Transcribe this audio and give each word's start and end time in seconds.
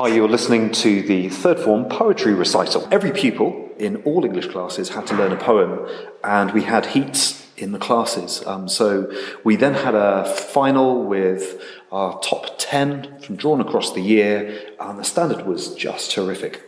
Hi, 0.00 0.06
you're 0.06 0.28
listening 0.28 0.70
to 0.74 1.02
the 1.02 1.28
third 1.28 1.58
form 1.58 1.86
poetry 1.86 2.32
recital. 2.32 2.86
Every 2.92 3.10
pupil 3.10 3.70
in 3.80 3.96
all 4.04 4.24
English 4.24 4.46
classes 4.46 4.90
had 4.90 5.08
to 5.08 5.16
learn 5.16 5.32
a 5.32 5.36
poem, 5.36 5.88
and 6.22 6.52
we 6.52 6.62
had 6.62 6.86
heats 6.86 7.44
in 7.56 7.72
the 7.72 7.80
classes. 7.80 8.46
Um, 8.46 8.68
so 8.68 9.12
we 9.42 9.56
then 9.56 9.74
had 9.74 9.96
a 9.96 10.24
final 10.24 11.02
with 11.02 11.60
our 11.90 12.16
top 12.20 12.58
10 12.58 13.22
from 13.22 13.34
drawn 13.34 13.60
across 13.60 13.92
the 13.92 14.00
year, 14.00 14.72
and 14.78 15.00
the 15.00 15.02
standard 15.02 15.44
was 15.44 15.74
just 15.74 16.12
terrific. 16.12 16.67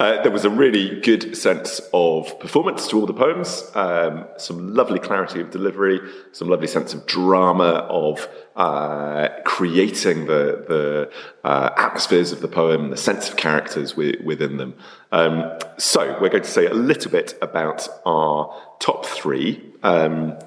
Uh, 0.00 0.22
there 0.22 0.30
was 0.30 0.44
a 0.44 0.50
really 0.50 1.00
good 1.00 1.36
sense 1.36 1.80
of 1.92 2.38
performance 2.38 2.86
to 2.86 2.96
all 2.96 3.04
the 3.04 3.12
poems, 3.12 3.68
um, 3.74 4.24
some 4.36 4.72
lovely 4.72 5.00
clarity 5.00 5.40
of 5.40 5.50
delivery, 5.50 5.98
some 6.30 6.48
lovely 6.48 6.68
sense 6.68 6.94
of 6.94 7.04
drama, 7.06 7.84
of 7.90 8.28
uh, 8.54 9.28
creating 9.44 10.26
the, 10.26 10.64
the 10.68 11.10
uh, 11.42 11.70
atmospheres 11.76 12.30
of 12.30 12.40
the 12.40 12.46
poem, 12.46 12.90
the 12.90 12.96
sense 12.96 13.28
of 13.28 13.36
characters 13.36 13.90
wi- 13.92 14.16
within 14.24 14.56
them. 14.56 14.74
Um, 15.10 15.58
so, 15.78 16.16
we're 16.20 16.28
going 16.28 16.44
to 16.44 16.50
say 16.50 16.66
a 16.66 16.74
little 16.74 17.10
bit 17.10 17.36
about 17.42 17.88
our 18.06 18.54
top 18.78 19.04
three. 19.04 19.72
Um, 19.82 20.38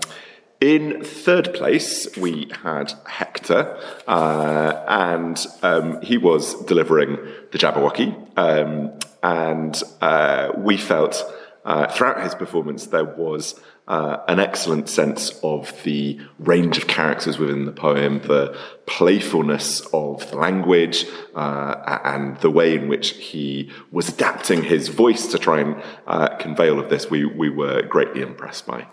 in 0.62 1.04
third 1.04 1.56
place, 1.56 2.08
we 2.16 2.52
had 2.64 2.94
Hector, 3.08 3.78
uh, 4.08 4.86
and 4.88 5.46
um, 5.64 6.00
he 6.02 6.18
was 6.18 6.54
delivering 6.66 7.18
the 7.52 7.58
Jabberwocky. 7.58 8.16
Um, 8.38 8.92
and 9.24 9.82
uh, 10.02 10.52
we 10.56 10.78
felt 10.78 11.24
uh, 11.66 11.88
throughout 11.88 12.24
his 12.24 12.36
performance 12.36 12.88
there 12.88 13.06
was 13.06 13.60
uh, 13.88 14.18
an 14.28 14.40
excellent 14.40 14.88
sense 14.88 15.32
of 15.44 15.84
the 15.84 16.20
range 16.40 16.78
of 16.78 16.88
characters 16.88 17.40
within 17.40 17.66
the 17.66 17.72
poem, 17.72 18.20
the 18.22 18.56
playfulness 18.86 19.82
of 19.94 20.30
the 20.30 20.38
language, 20.38 21.06
uh, 21.36 22.00
and 22.04 22.38
the 22.38 22.50
way 22.52 22.76
in 22.76 22.88
which 22.88 23.12
he 23.12 23.72
was 23.92 24.10
adapting 24.10 24.64
his 24.64 24.88
voice 24.90 25.28
to 25.28 25.40
try 25.40 25.60
and 25.60 25.82
uh, 26.06 26.30
convey 26.38 26.70
all 26.70 26.80
of 26.80 26.90
this. 26.90 27.10
We, 27.10 27.26
we 27.26 27.50
were 27.50 27.82
greatly 27.82 28.22
impressed 28.22 28.68
by. 28.68 28.88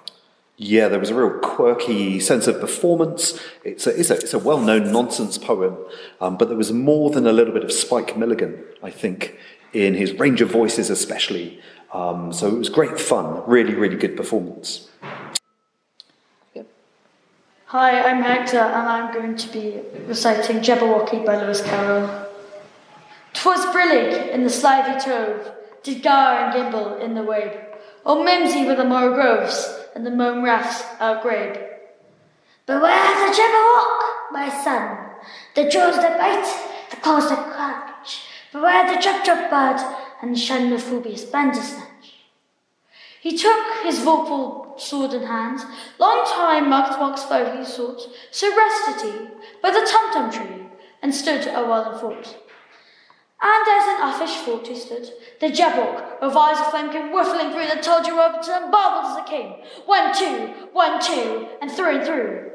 Yeah, 0.60 0.88
there 0.88 0.98
was 0.98 1.10
a 1.10 1.14
real 1.14 1.38
quirky 1.38 2.18
sense 2.18 2.48
of 2.48 2.60
performance. 2.60 3.40
It's 3.62 3.86
a, 3.86 3.98
it's 3.98 4.10
a, 4.10 4.14
it's 4.14 4.34
a 4.34 4.40
well 4.40 4.58
known 4.58 4.90
nonsense 4.90 5.38
poem, 5.38 5.76
um, 6.20 6.36
but 6.36 6.48
there 6.48 6.56
was 6.56 6.72
more 6.72 7.10
than 7.10 7.28
a 7.28 7.32
little 7.32 7.54
bit 7.54 7.62
of 7.62 7.70
Spike 7.70 8.16
Milligan, 8.16 8.64
I 8.82 8.90
think, 8.90 9.38
in 9.72 9.94
his 9.94 10.14
range 10.14 10.40
of 10.40 10.50
voices, 10.50 10.90
especially. 10.90 11.60
Um, 11.92 12.32
so 12.32 12.48
it 12.48 12.58
was 12.58 12.68
great 12.68 12.98
fun, 12.98 13.44
really, 13.46 13.76
really 13.76 13.96
good 13.96 14.16
performance. 14.16 14.88
Hi, 17.66 18.02
I'm 18.02 18.20
Hector, 18.20 18.58
and 18.58 18.88
I'm 18.88 19.14
going 19.14 19.36
to 19.36 19.52
be 19.52 19.80
reciting 20.08 20.56
Jabberwocky 20.56 21.24
by 21.24 21.40
Lewis 21.40 21.62
Carroll. 21.62 22.26
Twas 23.32 23.64
brillig 23.66 24.30
in 24.32 24.42
the 24.42 24.50
slithy 24.50 25.04
trove, 25.04 25.52
did 25.84 26.02
gar 26.02 26.46
and 26.46 26.52
gimble 26.52 26.96
in 26.96 27.14
the 27.14 27.22
wabe, 27.22 27.52
O 28.04 28.24
mimsy 28.24 28.66
with 28.66 28.78
the 28.78 28.84
borogoves, 28.84 29.77
and 29.98 30.06
the 30.06 30.12
mome 30.12 30.44
raths 30.44 30.84
outgrabe. 31.00 31.60
Beware 32.66 33.26
the 33.26 33.34
Jabberwock, 33.36 34.30
my 34.30 34.48
son, 34.62 34.96
the 35.56 35.68
jaws 35.68 35.96
that 35.96 36.16
bite, 36.16 36.88
the 36.88 36.96
claws 36.98 37.28
that 37.28 37.52
clutch. 37.52 38.22
Beware 38.52 38.94
the 38.94 39.02
Jubjub 39.02 39.50
bird, 39.50 39.80
and 40.22 40.38
shun 40.38 40.70
the 40.70 40.78
phobious 40.78 41.24
bandersnatch. 41.24 42.14
He 43.20 43.36
took 43.36 43.58
his 43.82 43.98
vorpal 43.98 44.78
sword 44.78 45.14
in 45.14 45.24
hand, 45.24 45.62
long 45.98 46.24
time 46.32 46.70
Mock's 46.70 47.24
foe 47.24 47.58
he 47.58 47.64
sought, 47.64 48.00
so 48.30 48.56
rested 48.56 49.10
he 49.10 49.18
by 49.60 49.72
the 49.72 49.84
tum-tum 49.84 50.30
tree, 50.30 50.66
and 51.02 51.12
stood 51.12 51.44
a 51.48 51.66
while 51.66 51.90
and 51.90 52.00
fought. 52.00 52.36
And 53.40 53.68
as 53.68 53.86
an 53.86 54.00
uffish 54.02 54.44
fort 54.44 54.66
he 54.66 54.74
stood, 54.74 55.08
the 55.40 55.46
Jabberwock, 55.46 56.20
with 56.20 56.36
eyes 56.36 56.58
aflame, 56.58 56.90
came 56.90 57.10
whiffling 57.10 57.52
through 57.52 57.68
the 57.68 57.80
tawdry 57.80 58.12
robes 58.12 58.48
and 58.48 58.72
bubbled 58.72 59.12
as 59.12 59.18
it 59.18 59.26
came. 59.26 59.54
One, 59.86 60.12
two, 60.12 60.68
one, 60.72 61.00
two, 61.00 61.46
and 61.60 61.70
through 61.70 61.98
and 61.98 62.06
through. 62.06 62.50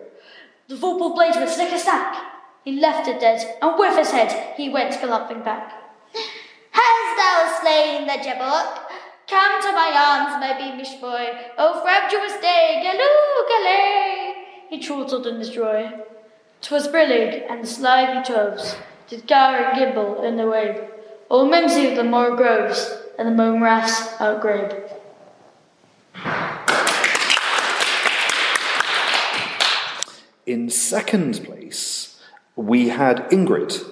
The 0.67 0.75
vorpal 0.75 1.15
blade 1.15 1.35
with 1.37 1.49
snicker-snack. 1.49 2.31
He 2.65 2.79
left 2.79 3.07
it 3.07 3.21
dead, 3.21 3.57
and 3.61 3.79
with 3.79 3.97
his 3.97 4.11
head 4.11 4.55
he 4.57 4.69
went 4.69 4.93
galumphing 4.95 5.45
back. 5.45 5.71
Hast 6.71 7.17
thou 7.17 7.61
slain 7.61 8.07
the 8.07 8.13
Jabberwock? 8.13 8.79
Come 9.29 9.61
to 9.61 9.71
my 9.71 9.91
arms, 9.95 10.41
my 10.41 10.57
beamish 10.57 10.95
boy. 10.95 11.29
O 11.57 11.81
frabjous 11.81 12.41
day, 12.41 12.81
Callooh, 12.83 13.47
Callay. 13.47 14.33
He 14.69 14.79
chortled 14.79 15.27
in 15.27 15.39
his 15.39 15.49
joy. 15.49 15.91
'Twas 16.61 16.87
brillig 16.87 17.45
and 17.49 17.63
the 17.63 17.67
slithy 17.67 18.23
toves 18.23 18.75
did 19.07 19.27
gar 19.27 19.55
and 19.55 19.77
gimble 19.77 20.23
in 20.23 20.37
the 20.37 20.47
wabe. 20.47 20.77
All 21.29 21.45
mimsy 21.45 21.87
of 21.89 21.95
the 21.95 22.03
borogoves 22.03 22.97
and 23.17 23.27
the 23.27 23.31
mome 23.31 23.61
raths 23.61 24.07
outgrabe. 24.17 24.89
In 30.45 30.69
second 30.69 31.43
place, 31.45 32.21
we 32.55 32.89
had 32.89 33.29
Ingrid, 33.29 33.83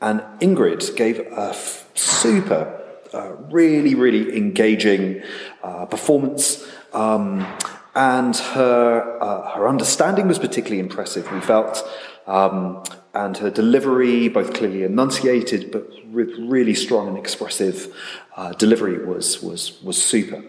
and 0.00 0.20
Ingrid 0.40 0.96
gave 0.96 1.20
a 1.20 1.50
f- 1.50 1.88
super, 1.94 2.82
uh, 3.14 3.36
really, 3.50 3.94
really 3.94 4.36
engaging 4.36 5.22
uh, 5.62 5.86
performance. 5.86 6.66
Um, 6.92 7.46
and 7.94 8.36
her, 8.36 9.18
uh, 9.20 9.56
her 9.56 9.68
understanding 9.68 10.26
was 10.28 10.38
particularly 10.38 10.80
impressive, 10.80 11.30
we 11.32 11.40
felt. 11.40 11.88
Um, 12.26 12.82
and 13.14 13.36
her 13.38 13.50
delivery, 13.50 14.28
both 14.28 14.54
clearly 14.54 14.82
enunciated, 14.82 15.70
but 15.70 15.88
with 16.06 16.30
really 16.38 16.74
strong 16.74 17.08
and 17.08 17.18
expressive 17.18 17.94
uh, 18.36 18.52
delivery, 18.52 19.04
was, 19.04 19.42
was, 19.42 19.80
was 19.82 20.02
super. 20.02 20.42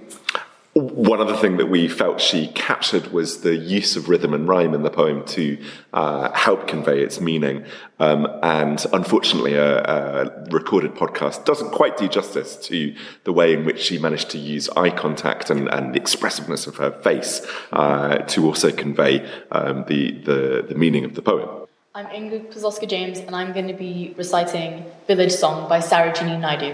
One 0.73 1.19
other 1.19 1.35
thing 1.35 1.57
that 1.57 1.65
we 1.65 1.89
felt 1.89 2.21
she 2.21 2.47
captured 2.47 3.07
was 3.07 3.41
the 3.41 3.57
use 3.57 3.97
of 3.97 4.07
rhythm 4.07 4.33
and 4.33 4.47
rhyme 4.47 4.73
in 4.73 4.83
the 4.83 4.89
poem 4.89 5.25
to 5.25 5.57
uh, 5.91 6.31
help 6.31 6.65
convey 6.65 7.01
its 7.03 7.19
meaning. 7.19 7.65
Um, 7.99 8.25
and 8.41 8.85
unfortunately, 8.93 9.55
a, 9.55 9.83
a, 9.83 10.45
recorded 10.49 10.95
podcast 10.95 11.43
doesn't 11.43 11.71
quite 11.71 11.97
do 11.97 12.07
justice 12.07 12.55
to 12.67 12.95
the 13.25 13.33
way 13.33 13.53
in 13.53 13.65
which 13.65 13.81
she 13.81 13.99
managed 13.99 14.29
to 14.29 14.37
use 14.37 14.69
eye 14.69 14.91
contact 14.91 15.49
and, 15.49 15.67
and 15.67 15.93
the 15.93 15.99
expressiveness 15.99 16.67
of 16.67 16.77
her 16.77 16.91
face 17.01 17.45
uh, 17.73 18.19
to 18.19 18.45
also 18.45 18.71
convey 18.71 19.29
um, 19.51 19.83
the, 19.89 20.11
the, 20.21 20.65
the 20.69 20.75
meaning 20.75 21.03
of 21.03 21.15
the 21.15 21.21
poem. 21.21 21.60
I'm 21.93 22.05
Ingrid 22.05 22.53
Pazowska 22.53 22.87
James, 22.87 23.19
and 23.19 23.35
I'm 23.35 23.51
going 23.51 23.67
to 23.67 23.73
be 23.73 24.13
reciting 24.17 24.85
Village 25.07 25.33
Song 25.33 25.67
by 25.67 25.79
Sarojini 25.79 26.39
Naidu. 26.39 26.73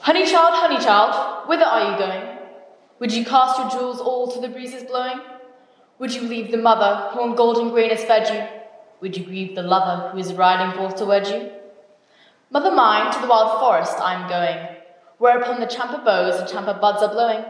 Honey 0.00 0.26
child, 0.26 0.52
honey 0.52 0.84
child, 0.84 1.48
whither 1.48 1.64
are 1.64 1.90
you 1.90 1.98
going? 1.98 2.38
Would 2.98 3.10
you 3.10 3.24
cast 3.24 3.58
your 3.58 3.70
jewels 3.70 4.00
all 4.00 4.30
to 4.32 4.38
the 4.38 4.50
breezes 4.50 4.82
blowing? 4.82 5.18
Would 5.98 6.12
you 6.12 6.28
leave 6.28 6.50
the 6.50 6.58
mother 6.58 7.08
who 7.12 7.22
on 7.22 7.36
golden 7.36 7.70
grain 7.70 7.88
has 7.88 8.04
fed 8.04 8.28
you? 8.28 8.46
Would 9.00 9.16
you 9.16 9.24
grieve 9.24 9.54
the 9.54 9.62
lover 9.62 10.10
who 10.10 10.18
is 10.18 10.34
riding 10.34 10.76
forth 10.76 10.96
to 10.96 11.06
wed 11.06 11.26
you? 11.26 11.50
Mother 12.50 12.70
mine, 12.70 13.14
to 13.14 13.20
the 13.22 13.28
wild 13.28 13.58
forest 13.60 13.98
I 13.98 14.12
am 14.12 14.28
going, 14.28 14.76
where 15.16 15.40
upon 15.40 15.60
the 15.60 15.66
champa 15.66 16.02
boughs 16.04 16.36
and 16.38 16.46
champa 16.46 16.74
buds 16.74 17.02
are 17.02 17.14
blowing, 17.14 17.42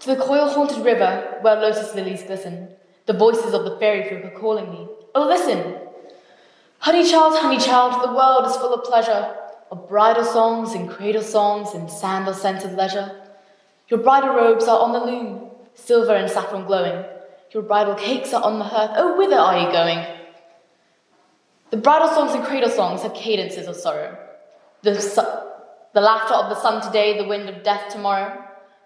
to 0.00 0.16
the 0.16 0.20
koil 0.20 0.52
haunted 0.52 0.84
river 0.84 1.38
where 1.42 1.54
lotus 1.54 1.94
lilies 1.94 2.24
glisten. 2.24 2.70
The 3.06 3.12
voices 3.12 3.54
of 3.54 3.64
the 3.64 3.76
fairy 3.78 4.08
folk 4.08 4.24
are 4.24 4.36
calling 4.36 4.68
me. 4.72 4.88
Oh, 5.14 5.26
listen! 5.26 5.76
Honey 6.78 7.08
child, 7.08 7.38
honey 7.38 7.58
child, 7.58 8.02
the 8.02 8.12
world 8.12 8.46
is 8.46 8.56
full 8.56 8.74
of 8.74 8.84
pleasure, 8.84 9.34
of 9.70 9.88
bridal 9.88 10.24
songs 10.24 10.74
and 10.74 10.90
cradle 10.90 11.22
songs 11.22 11.72
and 11.72 11.88
sandal 11.90 12.34
scented 12.34 12.76
leisure. 12.76 13.22
Your 13.88 14.00
bridal 14.00 14.34
robes 14.34 14.66
are 14.66 14.80
on 14.80 14.92
the 14.92 15.04
loom, 15.04 15.50
silver 15.74 16.14
and 16.14 16.30
saffron 16.30 16.66
glowing. 16.66 17.04
Your 17.52 17.62
bridal 17.62 17.94
cakes 17.94 18.34
are 18.34 18.42
on 18.42 18.58
the 18.58 18.64
hearth. 18.64 18.90
Oh, 18.96 19.16
whither 19.16 19.36
are 19.36 19.58
you 19.60 19.70
going? 19.70 20.04
The 21.70 21.76
bridal 21.76 22.08
songs 22.08 22.32
and 22.32 22.44
cradle 22.44 22.70
songs 22.70 23.02
have 23.02 23.14
cadences 23.14 23.68
of 23.68 23.76
sorrow. 23.76 24.18
The, 24.82 25.00
su- 25.00 25.22
the 25.92 26.00
laughter 26.00 26.34
of 26.34 26.50
the 26.50 26.60
sun 26.60 26.82
today, 26.82 27.16
the 27.16 27.28
wind 27.28 27.48
of 27.48 27.62
death 27.62 27.92
tomorrow. 27.92 28.44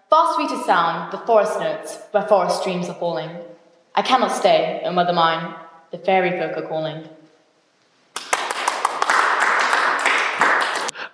Far 0.09 0.35
sweeter 0.35 0.61
sound, 0.63 1.11
the 1.11 1.17
forest 1.19 1.59
notes, 1.59 1.99
where 2.11 2.27
forest 2.27 2.61
streams 2.61 2.87
are 2.87 2.95
falling. 2.95 3.29
I 3.95 4.03
cannot 4.03 4.31
stay, 4.31 4.81
O 4.85 4.91
mother 4.91 5.13
mine, 5.13 5.55
the 5.91 5.97
fairy 5.97 6.31
folk 6.31 6.57
are 6.57 6.67
calling. 6.67 7.07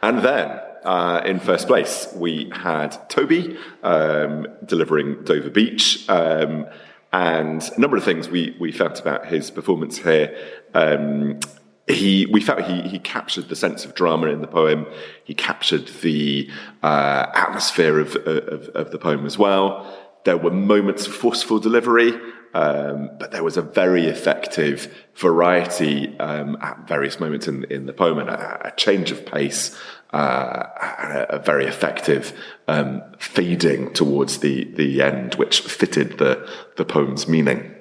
And 0.01 0.19
then, 0.19 0.59
uh, 0.83 1.21
in 1.25 1.39
first 1.39 1.67
place, 1.67 2.13
we 2.15 2.49
had 2.51 3.09
Toby 3.09 3.57
um, 3.81 4.47
delivering 4.65 5.23
Dover 5.23 5.49
Beach. 5.49 6.07
Um, 6.09 6.67
and 7.11 7.63
a 7.75 7.79
number 7.79 7.97
of 7.97 8.03
things 8.03 8.29
we, 8.29 8.55
we 8.59 8.71
felt 8.71 8.99
about 8.99 9.25
his 9.25 9.49
performance 9.49 9.97
here. 9.97 10.37
Um, 10.73 11.39
he, 11.87 12.25
we 12.25 12.41
felt 12.41 12.61
he, 12.63 12.81
he 12.81 12.99
captured 12.99 13.47
the 13.47 13.55
sense 13.55 13.85
of 13.85 13.95
drama 13.95 14.27
in 14.27 14.41
the 14.41 14.47
poem. 14.47 14.85
He 15.23 15.33
captured 15.33 15.87
the 16.01 16.49
uh, 16.83 17.27
atmosphere 17.33 17.99
of, 17.99 18.15
of, 18.15 18.69
of 18.69 18.91
the 18.91 18.97
poem 18.97 19.25
as 19.25 19.37
well. 19.37 19.91
There 20.25 20.37
were 20.37 20.51
moments 20.51 21.07
of 21.07 21.13
forceful 21.13 21.59
delivery, 21.59 22.11
um, 22.55 23.11
but 23.19 23.33
there 23.33 23.43
was 23.43 23.57
a 23.57 23.61
very 23.61 24.05
effective 24.05 25.05
variety 25.15 26.17
um, 26.19 26.57
at 26.61 26.87
various 26.87 27.19
moments 27.19 27.49
in, 27.49 27.65
in 27.65 27.85
the 27.85 27.91
poem 27.91 28.17
and 28.17 28.29
a, 28.29 28.67
a 28.67 28.71
change 28.77 29.11
of 29.11 29.25
pace 29.25 29.77
uh, 30.13 30.63
and 31.01 31.17
a, 31.17 31.35
a, 31.35 31.39
very 31.39 31.65
effective 31.65 32.31
um, 32.69 33.03
fading 33.19 33.91
towards 33.91 34.37
the, 34.37 34.63
the 34.75 35.01
end, 35.01 35.35
which 35.35 35.59
fitted 35.61 36.17
the, 36.17 36.49
the 36.77 36.85
poem's 36.85 37.27
meaning. 37.27 37.75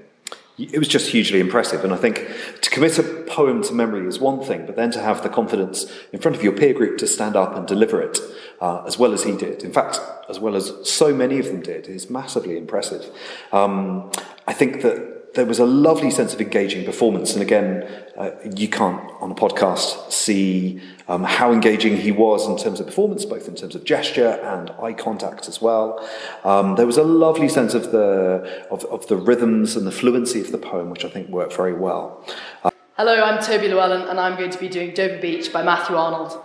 It 0.56 0.78
was 0.78 0.86
just 0.86 1.10
hugely 1.10 1.40
impressive. 1.40 1.82
And 1.82 1.92
I 1.92 1.96
think 1.96 2.28
to 2.60 2.70
commit 2.70 2.98
a 2.98 3.02
poem 3.02 3.62
to 3.64 3.72
memory 3.72 4.06
is 4.06 4.20
one 4.20 4.42
thing, 4.42 4.66
but 4.66 4.76
then 4.76 4.90
to 4.92 5.00
have 5.00 5.22
the 5.22 5.28
confidence 5.28 5.86
in 6.12 6.20
front 6.20 6.36
of 6.36 6.44
your 6.44 6.52
peer 6.52 6.72
group 6.72 6.98
to 6.98 7.06
stand 7.06 7.34
up 7.34 7.56
and 7.56 7.66
deliver 7.66 8.00
it 8.00 8.18
uh, 8.60 8.84
as 8.86 8.98
well 8.98 9.12
as 9.12 9.24
he 9.24 9.36
did, 9.36 9.64
in 9.64 9.72
fact, 9.72 9.98
as 10.28 10.38
well 10.38 10.54
as 10.54 10.72
so 10.84 11.12
many 11.12 11.38
of 11.38 11.46
them 11.46 11.60
did, 11.60 11.88
is 11.88 12.08
massively 12.08 12.56
impressive. 12.56 13.10
Um, 13.52 14.10
I 14.46 14.52
think 14.52 14.82
that 14.82 15.23
there 15.34 15.44
was 15.44 15.58
a 15.58 15.66
lovely 15.66 16.10
sense 16.10 16.32
of 16.32 16.40
engaging 16.40 16.84
performance. 16.84 17.32
And 17.32 17.42
again, 17.42 17.88
uh, 18.16 18.30
you 18.54 18.68
can't 18.68 19.00
on 19.20 19.32
a 19.32 19.34
podcast 19.34 20.12
see 20.12 20.80
um, 21.08 21.24
how 21.24 21.52
engaging 21.52 21.96
he 21.96 22.12
was 22.12 22.48
in 22.48 22.56
terms 22.56 22.80
of 22.80 22.86
performance, 22.86 23.24
both 23.24 23.48
in 23.48 23.56
terms 23.56 23.74
of 23.74 23.84
gesture 23.84 24.40
and 24.42 24.70
eye 24.82 24.92
contact 24.92 25.48
as 25.48 25.60
well. 25.60 26.08
Um, 26.44 26.76
there 26.76 26.86
was 26.86 26.96
a 26.96 27.02
lovely 27.02 27.48
sense 27.48 27.74
of 27.74 27.90
the, 27.90 28.66
of, 28.70 28.84
of, 28.86 29.06
the 29.08 29.16
rhythms 29.16 29.76
and 29.76 29.86
the 29.86 29.92
fluency 29.92 30.40
of 30.40 30.52
the 30.52 30.58
poem, 30.58 30.90
which 30.90 31.04
I 31.04 31.08
think 31.08 31.28
worked 31.28 31.54
very 31.54 31.74
well. 31.74 32.24
Uh, 32.62 32.70
Hello, 32.96 33.24
I'm 33.24 33.42
Toby 33.42 33.66
Llewellyn, 33.68 34.02
and 34.02 34.20
I'm 34.20 34.36
going 34.36 34.50
to 34.50 34.58
be 34.58 34.68
doing 34.68 34.94
Dover 34.94 35.20
Beach 35.20 35.52
by 35.52 35.64
Matthew 35.64 35.96
Arnold. 35.96 36.40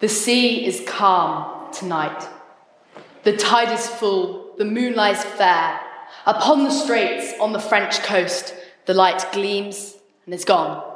The 0.00 0.08
sea 0.08 0.66
is 0.66 0.82
calm 0.88 1.72
tonight. 1.72 2.28
The 3.22 3.36
tide 3.36 3.72
is 3.72 3.86
full, 3.86 4.56
the 4.58 4.64
moon 4.64 4.96
lies 4.96 5.22
fair. 5.22 5.80
Upon 6.24 6.62
the 6.62 6.70
straits 6.70 7.34
on 7.40 7.52
the 7.52 7.58
French 7.58 8.00
coast, 8.02 8.54
the 8.86 8.94
light 8.94 9.26
gleams 9.32 9.96
and 10.24 10.34
is 10.34 10.44
gone. 10.44 10.88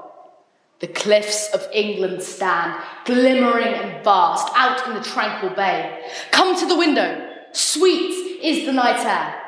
The 0.79 0.87
cliffs 0.87 1.53
of 1.53 1.67
England 1.73 2.23
stand, 2.23 2.81
glimmering 3.07 3.75
and 3.75 4.05
vast, 4.05 4.53
out 4.55 4.87
in 4.87 4.95
the 4.95 5.03
tranquil 5.03 5.51
bay. 5.51 6.07
Come 6.31 6.57
to 6.57 6.67
the 6.67 6.79
window, 6.79 7.29
sweet 7.53 8.43
is 8.43 8.67
the 8.67 8.73
night 8.73 9.05
air. 9.05 9.43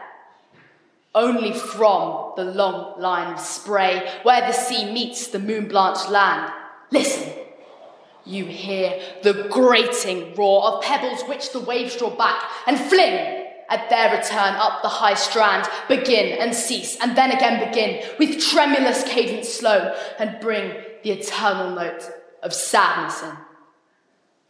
Only 1.14 1.52
from 1.52 2.32
the 2.36 2.44
long 2.44 3.00
line 3.00 3.34
of 3.34 3.40
spray, 3.40 4.10
where 4.22 4.40
the 4.40 4.52
sea 4.52 4.90
meets 4.90 5.28
the 5.28 5.38
moon 5.38 5.68
blanched 5.68 6.10
land, 6.10 6.52
listen. 6.90 7.32
You 8.24 8.44
hear 8.46 9.00
the 9.22 9.46
grating 9.50 10.34
roar 10.34 10.64
of 10.64 10.82
pebbles 10.82 11.22
which 11.22 11.52
the 11.52 11.60
waves 11.60 11.96
draw 11.96 12.10
back 12.10 12.42
and 12.66 12.78
fling 12.78 13.37
at 13.68 13.90
their 13.90 14.16
return 14.16 14.54
up 14.54 14.82
the 14.82 14.88
high 14.88 15.14
strand, 15.14 15.68
begin 15.88 16.38
and 16.38 16.54
cease, 16.54 16.96
and 17.00 17.16
then 17.16 17.30
again 17.30 17.68
begin, 17.68 18.02
with 18.18 18.40
tremulous 18.40 19.04
cadence 19.04 19.48
slow, 19.48 19.94
and 20.18 20.40
bring 20.40 20.72
the 21.02 21.10
eternal 21.10 21.74
note 21.74 22.10
of 22.42 22.52
sadness 22.52 23.22
in. 23.22 23.36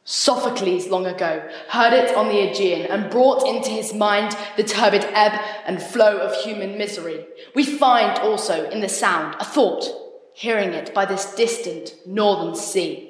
Sophocles 0.04 0.88
long 0.88 1.04
ago 1.04 1.46
heard 1.68 1.92
it 1.92 2.16
on 2.16 2.28
the 2.28 2.38
Aegean 2.38 2.86
and 2.86 3.10
brought 3.10 3.46
into 3.46 3.68
his 3.68 3.92
mind 3.92 4.34
the 4.56 4.64
turbid 4.64 5.04
ebb 5.12 5.38
and 5.66 5.82
flow 5.82 6.16
of 6.16 6.34
human 6.34 6.78
misery. 6.78 7.26
We 7.54 7.66
find 7.66 8.18
also 8.20 8.70
in 8.70 8.80
the 8.80 8.88
sound 8.88 9.36
a 9.38 9.44
thought, 9.44 9.84
hearing 10.32 10.72
it 10.72 10.94
by 10.94 11.04
this 11.04 11.34
distant 11.34 11.94
northern 12.06 12.54
sea. 12.54 13.07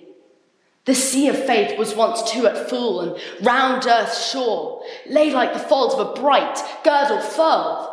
The 0.89 0.95
sea 0.95 1.29
of 1.29 1.45
faith 1.45 1.79
was 1.79 1.95
once 1.95 2.23
too 2.31 2.47
at 2.47 2.71
full, 2.71 3.03
and 3.03 3.47
round 3.47 3.85
earth's 3.87 4.31
shore 4.31 4.83
lay 5.07 5.31
like 5.31 5.53
the 5.53 5.59
folds 5.59 5.93
of 5.93 6.01
a 6.01 6.19
bright 6.19 6.59
girdle 6.83 7.21
furled. 7.21 7.91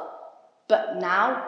But 0.69 0.95
now 1.01 1.43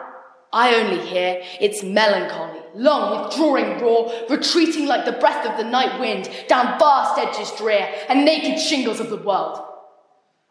I 0.52 0.74
only 0.74 1.00
hear 1.06 1.40
its 1.58 1.82
melancholy, 1.82 2.60
long 2.74 3.24
withdrawing 3.24 3.80
roar, 3.80 4.12
retreating 4.28 4.84
like 4.84 5.06
the 5.06 5.12
breath 5.12 5.46
of 5.46 5.56
the 5.56 5.64
night 5.64 5.98
wind 5.98 6.28
down 6.48 6.78
vast 6.78 7.18
edges 7.18 7.50
drear 7.52 7.94
and 8.10 8.26
naked 8.26 8.60
shingles 8.60 9.00
of 9.00 9.08
the 9.08 9.16
world. 9.16 9.58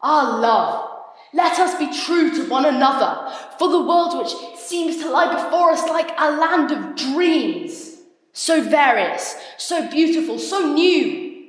Our 0.01 0.39
love, 0.39 0.89
let 1.31 1.59
us 1.59 1.77
be 1.77 1.95
true 2.05 2.31
to 2.37 2.49
one 2.49 2.65
another, 2.65 3.31
for 3.59 3.69
the 3.69 3.83
world 3.83 4.17
which 4.17 4.33
seems 4.59 4.97
to 5.03 5.11
lie 5.11 5.31
before 5.31 5.69
us 5.69 5.87
like 5.89 6.09
a 6.17 6.31
land 6.31 6.71
of 6.71 6.95
dreams, 6.95 7.96
so 8.37 8.61
various, 8.61 9.35
so 9.57 9.89
beautiful, 9.89 10.37
so 10.37 10.71
new, 10.71 11.43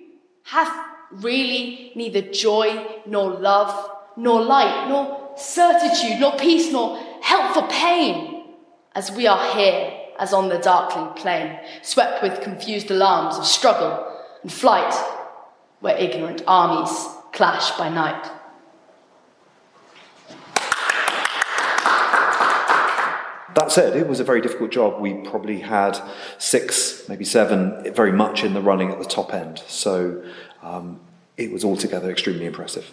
hath 0.44 0.75
really 1.11 1.93
neither 1.94 2.23
joy 2.23 3.02
nor 3.05 3.31
love, 3.31 3.90
nor 4.17 4.40
light, 4.40 4.88
nor 4.88 5.35
certitude, 5.37 6.19
nor 6.19 6.35
peace, 6.38 6.73
nor 6.73 6.99
help 7.20 7.52
for 7.52 7.69
pain 7.69 8.55
as 8.94 9.12
we 9.12 9.26
are 9.26 9.55
here, 9.55 9.93
as 10.19 10.32
on 10.32 10.49
the 10.49 10.56
darkling 10.56 11.12
plain, 11.12 11.61
swept 11.82 12.23
with 12.23 12.40
confused 12.40 12.91
alarms 12.91 13.37
of 13.37 13.44
struggle 13.44 14.11
and 14.43 14.50
flight, 14.50 14.94
where 15.81 15.96
ignorant 15.99 16.43
armies 16.46 17.06
clash 17.32 17.70
by 17.73 17.91
night. 17.91 18.38
That 23.58 23.72
said, 23.72 23.96
it 23.96 24.06
was 24.06 24.20
a 24.20 24.25
very 24.25 24.40
difficult 24.40 24.70
job. 24.70 25.00
We 25.00 25.14
probably 25.14 25.58
had 25.58 25.99
six, 26.38 27.08
maybe 27.08 27.25
seven, 27.25 27.93
very 27.93 28.12
much 28.12 28.44
in 28.44 28.55
the 28.55 28.60
running 28.60 28.93
at 28.93 29.00
the 29.00 29.05
top 29.05 29.34
end. 29.34 29.62
So 29.66 30.22
um, 30.62 31.00
it 31.37 31.50
was 31.50 31.64
altogether 31.64 32.08
extremely 32.08 32.46
impressive. 32.46 32.87